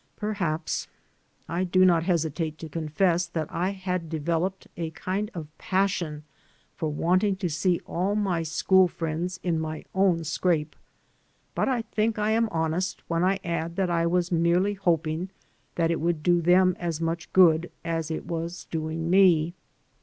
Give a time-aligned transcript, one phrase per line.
[0.15, 0.87] Perhaps.
[1.47, 6.23] I do not hesitate to confess that I had developed a kind of passion
[6.75, 10.75] for wanting to see all my school friends in my own scrape,
[11.53, 15.29] but I think I am honest when I add that I was merely hoping
[15.75, 19.53] that it would do them as much good as it was doing me.